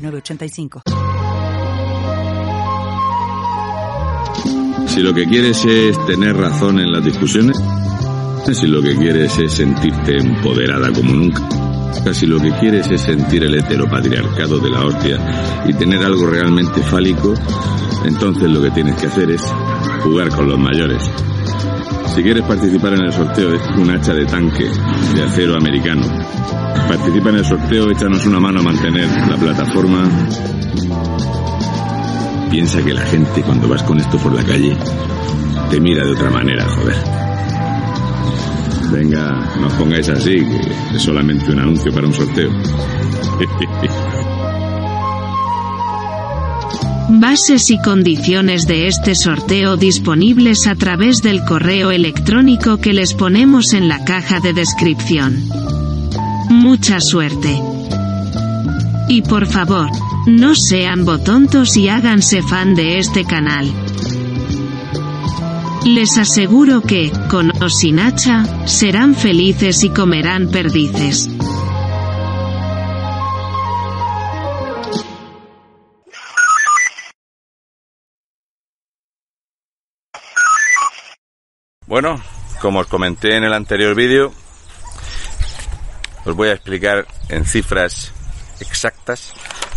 [0.00, 0.82] 906985.
[4.88, 7.56] Si lo que quieres es tener razón en las discusiones,
[8.52, 11.46] si lo que quieres es sentirte empoderada como nunca,
[12.12, 16.82] si lo que quieres es sentir el heteropatriarcado de la hostia y tener algo realmente
[16.82, 17.34] fálico,
[18.04, 19.42] entonces lo que tienes que hacer es
[20.02, 21.08] jugar con los mayores.
[22.14, 24.68] Si quieres participar en el sorteo, es un hacha de tanque
[25.14, 26.02] de acero americano.
[26.88, 30.08] Participa en el sorteo, échanos una mano a mantener la plataforma.
[32.50, 34.76] Piensa que la gente cuando vas con esto por la calle
[35.70, 36.96] te mira de otra manera, joder.
[38.92, 42.50] Venga, no os pongáis así, que es solamente un anuncio para un sorteo.
[47.12, 53.72] Bases y condiciones de este sorteo disponibles a través del correo electrónico que les ponemos
[53.72, 55.42] en la caja de descripción.
[56.50, 57.60] Mucha suerte.
[59.08, 59.90] Y por favor,
[60.26, 63.68] no sean botontos y háganse fan de este canal.
[65.84, 71.28] Les aseguro que, con o sin hacha, serán felices y comerán perdices.
[81.90, 82.22] Bueno,
[82.60, 84.32] como os comenté en el anterior vídeo,
[86.24, 88.12] os voy a explicar en cifras
[88.60, 89.32] exactas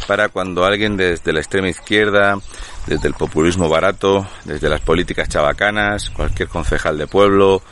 [0.05, 2.37] para cuando alguien desde la extrema izquierda,
[2.85, 7.63] desde el populismo barato, desde las políticas chabacanas, cualquier concejal de pueblo,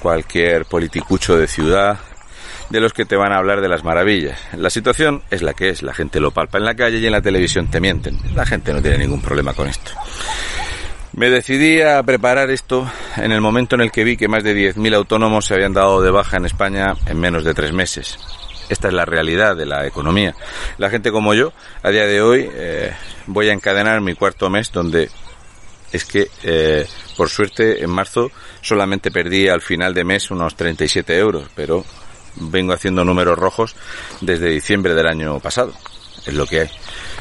[0.00, 1.98] cualquier politicucho de ciudad,
[2.70, 4.40] de los que te van a hablar de las maravillas.
[4.56, 7.12] La situación es la que es, la gente lo palpa en la calle y en
[7.12, 8.18] la televisión te mienten.
[8.34, 9.90] La gente no tiene ningún problema con esto.
[11.12, 14.54] Me decidí a preparar esto en el momento en el que vi que más de
[14.54, 18.16] 10.000 autónomos se habían dado de baja en España en menos de tres meses.
[18.68, 20.36] Esta es la realidad de la economía.
[20.78, 22.92] La gente como yo, a día de hoy, eh,
[23.26, 25.10] voy a encadenar mi cuarto mes donde
[25.90, 28.30] es que, eh, por suerte, en marzo
[28.62, 31.84] solamente perdí al final de mes unos 37 euros, pero
[32.36, 33.74] vengo haciendo números rojos
[34.20, 35.72] desde diciembre del año pasado.
[36.24, 36.70] Es lo que hay.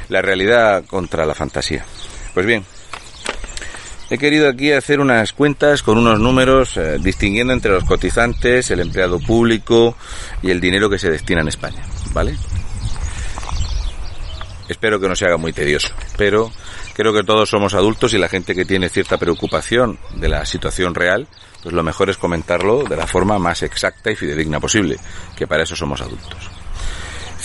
[0.09, 1.83] La realidad contra la fantasía.
[2.35, 2.63] Pues bien,
[4.11, 8.79] He querido aquí hacer unas cuentas con unos números eh, distinguiendo entre los cotizantes, el
[8.79, 9.95] empleado público
[10.41, 12.35] y el dinero que se destina en España, ¿vale?
[14.67, 16.51] Espero que no se haga muy tedioso, pero
[16.95, 20.95] creo que todos somos adultos y la gente que tiene cierta preocupación de la situación
[20.95, 21.27] real,
[21.61, 24.97] pues lo mejor es comentarlo de la forma más exacta y fidedigna posible,
[25.35, 26.49] que para eso somos adultos.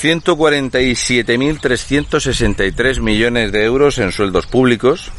[0.01, 5.13] 147.363 millones de euros en sueldos públicos,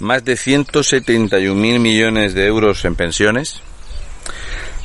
[0.00, 3.60] más de 171.000 millones de euros en pensiones,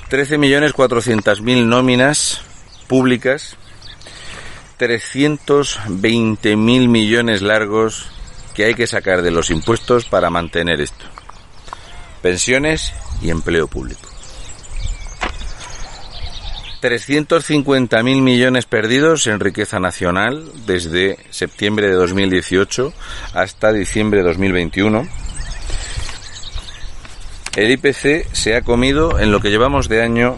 [0.09, 2.41] 13.400.000 nóminas
[2.87, 3.57] públicas,
[4.79, 8.07] 320.000 millones largos
[8.53, 11.05] que hay que sacar de los impuestos para mantener esto.
[12.21, 14.14] Pensiones y empleo público.
[16.85, 22.93] 350.000 millones perdidos en riqueza nacional desde septiembre de 2018
[23.33, 25.07] hasta diciembre de 2021.
[27.55, 30.37] El IPC se ha comido en lo que llevamos de año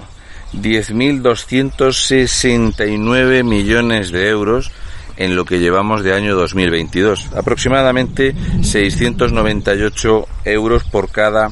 [0.54, 4.72] 10.269 millones de euros
[5.18, 7.28] en lo que llevamos de año 2022.
[7.36, 11.52] Aproximadamente 698 euros por cada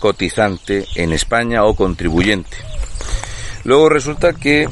[0.00, 2.73] cotizante en España o contribuyente.
[3.64, 4.68] Luego resulta que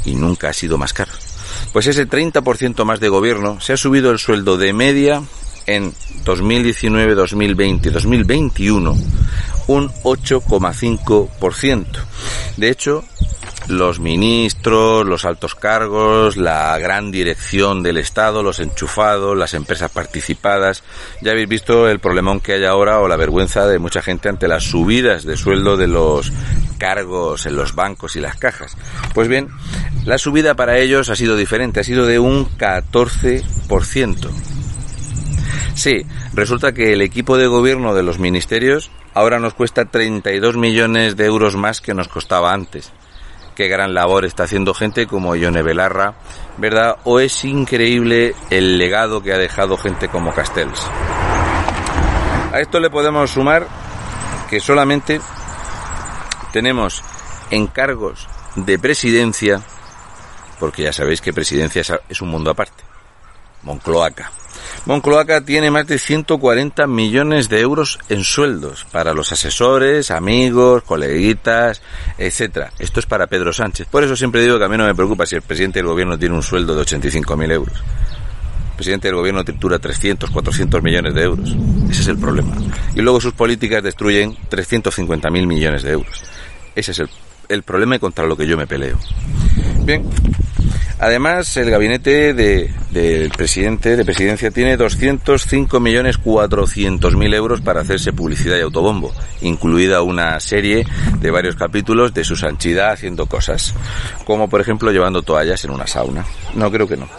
[0.05, 1.11] y nunca ha sido más caro.
[1.73, 5.21] Pues ese 30% más de gobierno se ha subido el sueldo de media
[5.65, 8.95] en 2019, 2020, 2021
[9.67, 11.85] un 8,5%.
[12.57, 13.03] De hecho,
[13.67, 20.83] los ministros, los altos cargos, la gran dirección del Estado, los enchufados, las empresas participadas.
[21.21, 24.47] Ya habéis visto el problemón que hay ahora o la vergüenza de mucha gente ante
[24.47, 26.31] las subidas de sueldo de los
[26.77, 28.77] cargos en los bancos y las cajas.
[29.13, 29.49] Pues bien,
[30.05, 34.29] la subida para ellos ha sido diferente, ha sido de un 14%.
[35.73, 41.17] Sí, resulta que el equipo de gobierno de los ministerios ahora nos cuesta 32 millones
[41.17, 42.93] de euros más que nos costaba antes
[43.55, 46.15] qué gran labor está haciendo gente como Ione Belarra,
[46.57, 46.97] ¿verdad?
[47.05, 50.81] O es increíble el legado que ha dejado gente como Castells.
[52.51, 53.67] A esto le podemos sumar
[54.49, 55.19] que solamente
[56.51, 57.03] tenemos
[57.49, 59.61] encargos de presidencia,
[60.59, 62.83] porque ya sabéis que presidencia es un mundo aparte,
[63.63, 64.31] Moncloaca.
[64.85, 71.81] Moncloaca tiene más de 140 millones de euros en sueldos para los asesores, amigos, coleguitas,
[72.17, 72.71] etcétera.
[72.79, 73.87] Esto es para Pedro Sánchez.
[73.89, 76.17] Por eso siempre digo que a mí no me preocupa si el presidente del gobierno
[76.17, 77.75] tiene un sueldo de 85.000 euros.
[77.77, 81.55] El presidente del gobierno tritura 300, 400 millones de euros.
[81.89, 82.55] Ese es el problema.
[82.93, 86.23] Y luego sus políticas destruyen 350.000 millones de euros.
[86.75, 87.09] Ese es el,
[87.47, 88.97] el problema y contra lo que yo me peleo.
[89.85, 90.03] Bien,
[90.99, 99.13] Además, el gabinete del presidente de presidencia tiene 205.400.000 euros para hacerse publicidad y autobombo,
[99.41, 100.87] incluida una serie
[101.19, 103.73] de varios capítulos de su sanchidad haciendo cosas,
[104.23, 106.25] como por ejemplo llevando toallas en una sauna.
[106.53, 107.09] No, creo que no.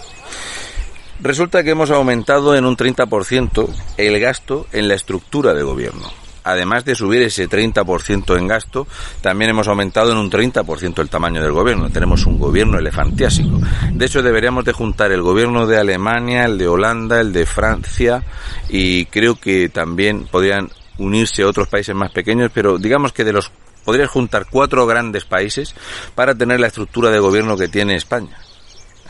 [1.20, 6.84] Resulta que hemos aumentado en un 30% el gasto en la estructura de gobierno además
[6.84, 8.86] de subir ese 30% en gasto,
[9.20, 11.90] también hemos aumentado en un 30% el tamaño del gobierno.
[11.90, 13.58] Tenemos un gobierno elefantiásico.
[13.92, 18.22] De hecho, deberíamos de juntar el gobierno de Alemania, el de Holanda, el de Francia
[18.68, 23.50] y creo que también podrían unirse otros países más pequeños, pero digamos que de los
[23.84, 25.74] podrías juntar cuatro grandes países
[26.14, 28.38] para tener la estructura de gobierno que tiene España.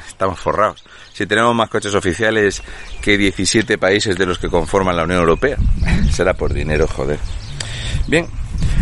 [0.08, 0.82] Estamos forrados
[1.16, 2.62] si tenemos más coches oficiales
[3.00, 5.56] que 17 países de los que conforman la Unión Europea.
[6.10, 7.18] Será por dinero, joder.
[8.06, 8.26] Bien,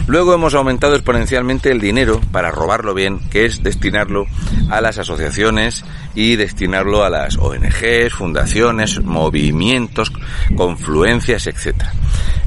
[0.06, 4.26] Luego hemos aumentado exponencialmente el dinero para robarlo bien, que es destinarlo
[4.68, 5.82] a las asociaciones
[6.14, 10.12] y destinarlo a las ONGs, fundaciones, movimientos,
[10.56, 11.84] confluencias, etc.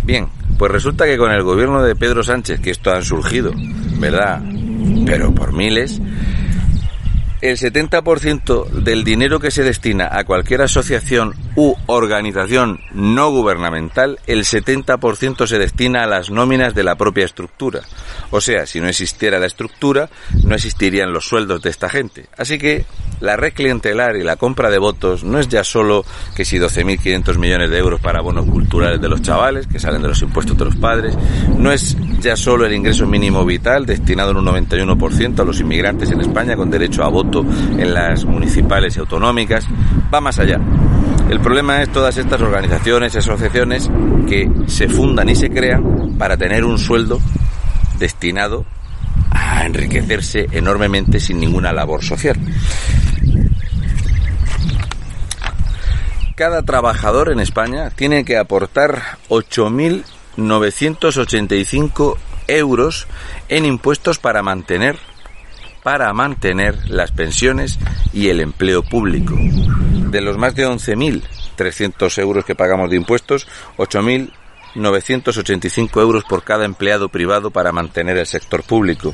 [0.03, 0.27] Bien,
[0.59, 3.51] pues resulta que con el gobierno de Pedro Sánchez, que esto han surgido,
[3.99, 4.39] ¿verdad?
[5.07, 5.99] Pero por miles,
[7.41, 14.43] el 70% del dinero que se destina a cualquier asociación u organización no gubernamental, el
[14.43, 17.81] 70% se destina a las nóminas de la propia estructura.
[18.31, 20.09] O sea, si no existiera la estructura,
[20.43, 22.25] no existirían los sueldos de esta gente.
[22.37, 22.85] Así que
[23.21, 27.37] la red clientelar y la compra de votos no es ya solo que si 12.500
[27.37, 30.65] millones de euros para bonos culturales de los chavales, que salen de los impuestos de
[30.65, 31.15] los padres,
[31.57, 36.11] no es ya solo el ingreso mínimo vital destinado en un 91% a los inmigrantes
[36.11, 39.67] en España con derecho a voto en las municipales y autonómicas,
[40.13, 40.59] va más allá.
[41.29, 43.89] El problema es todas estas organizaciones y asociaciones
[44.27, 47.19] que se fundan y se crean para tener un sueldo
[47.99, 48.65] destinado
[49.31, 52.37] a enriquecerse enormemente sin ninguna labor social.
[56.35, 62.17] Cada trabajador en España tiene que aportar 8.985
[62.47, 63.07] euros
[63.49, 64.99] en impuestos para mantener
[65.87, 67.79] para mantener las pensiones
[68.11, 69.37] y el empleo público.
[69.37, 77.07] De los más de 11.300 euros que pagamos de impuestos, 8.985 euros por cada empleado
[77.07, 79.13] privado para mantener el sector público.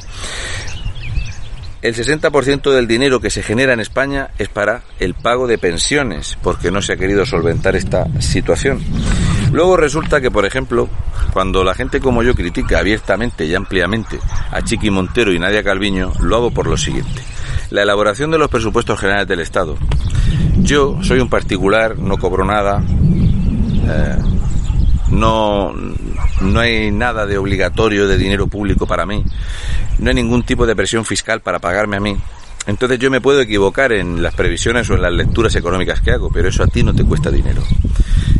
[1.83, 6.39] El 60% del dinero que se genera en España es para el pago de pensiones,
[6.41, 8.83] porque no se ha querido solventar esta situación.
[9.53, 10.89] Luego resulta que, por ejemplo,
[11.31, 14.19] cuando la gente como yo critica abiertamente y ampliamente
[14.49, 17.21] a Chiqui Montero y Nadia Calviño, lo hago por lo siguiente.
[17.69, 19.77] La elaboración de los presupuestos generales del Estado.
[20.57, 24.17] Yo soy un particular, no cobro nada, eh,
[25.11, 25.71] no,
[26.41, 29.23] no hay nada de obligatorio de dinero público para mí,
[29.99, 32.17] no hay ningún tipo de presión fiscal para pagarme a mí.
[32.65, 36.29] Entonces yo me puedo equivocar en las previsiones o en las lecturas económicas que hago,
[36.31, 37.61] pero eso a ti no te cuesta dinero.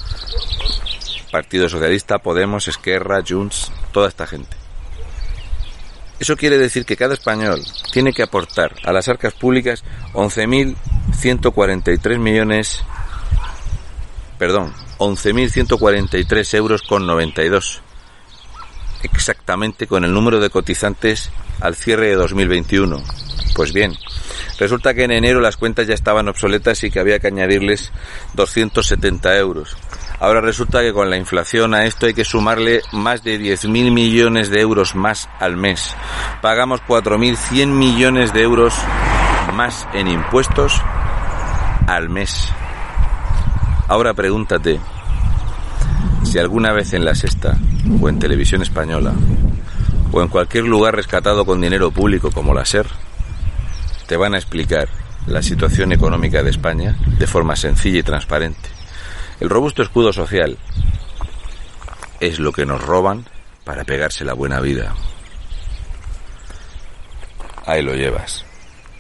[1.33, 4.66] Partido Socialista, Podemos, Esquerra, Junts, toda esta gente.
[6.19, 12.83] Eso quiere decir que cada español tiene que aportar a las arcas públicas 11.143 millones,
[14.39, 17.83] perdón, 11.143 euros con 92
[19.03, 21.31] exactamente con el número de cotizantes
[21.61, 23.03] al cierre de 2021.
[23.55, 23.95] Pues bien,
[24.59, 27.93] resulta que en enero las cuentas ya estaban obsoletas y que había que añadirles
[28.35, 29.77] 270 euros.
[30.19, 34.49] Ahora resulta que con la inflación a esto hay que sumarle más de 10.000 millones
[34.49, 35.95] de euros más al mes.
[36.41, 38.75] Pagamos 4.100 millones de euros
[39.55, 40.81] más en impuestos
[41.87, 42.51] al mes.
[43.89, 44.81] Ahora pregúntate,
[46.25, 47.59] si alguna vez en la sexta
[48.01, 49.13] o en televisión española
[50.13, 52.87] o en cualquier lugar rescatado con dinero público como la SER,
[54.07, 54.89] te van a explicar
[55.27, 58.76] la situación económica de España de forma sencilla y transparente.
[59.41, 60.57] El robusto escudo social
[62.21, 63.27] es lo que nos roban
[63.65, 64.95] para pegarse la buena vida.
[67.67, 68.46] Ahí lo llevas.